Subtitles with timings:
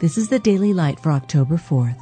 [0.00, 2.00] This is the Daily Light for October 4th.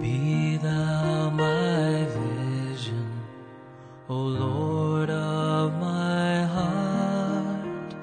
[0.00, 3.20] Be thou my vision,
[4.08, 7.94] O Lord of my heart,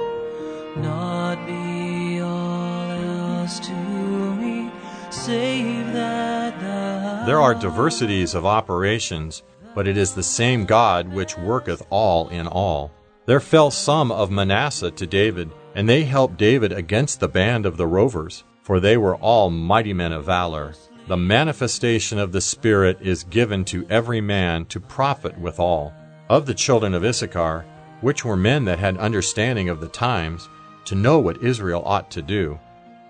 [0.77, 3.73] not be all else to
[4.35, 4.71] me,
[5.09, 7.25] save that thou.
[7.25, 9.41] There are diversities of operations,
[9.73, 12.91] but it is the same God which worketh all in all.
[13.31, 17.77] There fell some of Manasseh to David, and they helped David against the band of
[17.77, 20.73] the rovers, for they were all mighty men of valor.
[21.07, 25.93] The manifestation of the Spirit is given to every man to profit withal.
[26.27, 27.63] Of the children of Issachar,
[28.01, 30.49] which were men that had understanding of the times,
[30.83, 32.59] to know what Israel ought to do.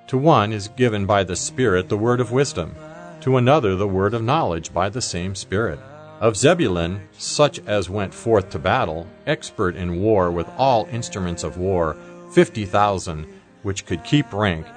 [0.05, 2.75] To one is given by the Spirit the word of wisdom,
[3.21, 5.79] to another the word of knowledge by the same Spirit
[6.21, 11.57] of Zebulun, such as went forth to battle, expert in war with all instruments of
[11.57, 11.97] war,
[12.31, 13.25] fifty thousand,
[13.63, 14.67] which could keep rank,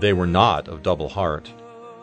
[0.00, 1.52] they were not of double heart.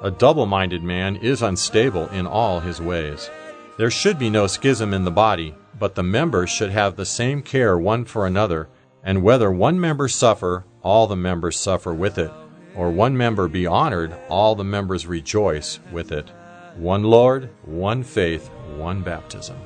[0.03, 3.29] A double minded man is unstable in all his ways.
[3.77, 7.41] There should be no schism in the body, but the members should have the same
[7.41, 8.69] care one for another,
[9.03, 12.31] and whether one member suffer, all the members suffer with it,
[12.75, 16.29] or one member be honored, all the members rejoice with it.
[16.75, 19.57] One Lord, one faith, one baptism.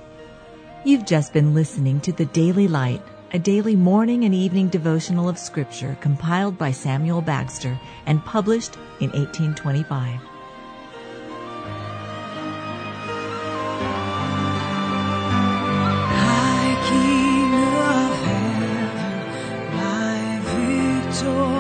[0.85, 3.02] You've just been listening to The Daily Light,
[3.33, 9.11] a daily morning and evening devotional of Scripture compiled by Samuel Bagster and published in
[9.11, 10.19] 1825.
[16.11, 21.58] High King of heaven, my victory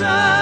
[0.00, 0.39] sun.